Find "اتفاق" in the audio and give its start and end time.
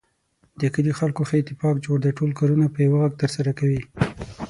1.41-1.75